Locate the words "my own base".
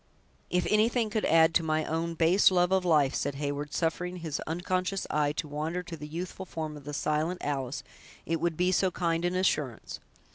1.61-2.49